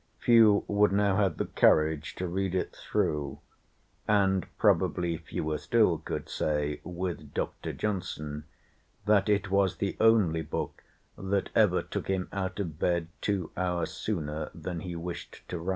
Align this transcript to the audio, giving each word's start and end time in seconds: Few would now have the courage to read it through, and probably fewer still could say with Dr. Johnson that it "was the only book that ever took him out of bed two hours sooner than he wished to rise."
Few 0.17 0.63
would 0.67 0.91
now 0.91 1.17
have 1.17 1.37
the 1.37 1.45
courage 1.45 2.15
to 2.15 2.27
read 2.27 2.55
it 2.55 2.75
through, 2.75 3.37
and 4.07 4.47
probably 4.57 5.15
fewer 5.17 5.59
still 5.59 5.99
could 5.99 6.27
say 6.27 6.81
with 6.83 7.35
Dr. 7.35 7.71
Johnson 7.71 8.45
that 9.05 9.29
it 9.29 9.51
"was 9.51 9.75
the 9.75 9.97
only 9.99 10.41
book 10.41 10.83
that 11.19 11.51
ever 11.53 11.83
took 11.83 12.07
him 12.07 12.29
out 12.33 12.59
of 12.59 12.79
bed 12.79 13.09
two 13.21 13.51
hours 13.55 13.91
sooner 13.93 14.49
than 14.55 14.79
he 14.79 14.95
wished 14.95 15.43
to 15.49 15.59
rise." 15.59 15.69